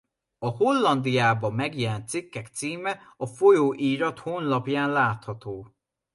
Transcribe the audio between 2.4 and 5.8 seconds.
címe a folyóirat honlapján látható.